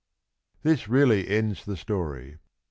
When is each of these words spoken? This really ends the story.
This 0.63 0.87
really 0.89 1.27
ends 1.27 1.63
the 1.63 1.77
story. 1.77 2.39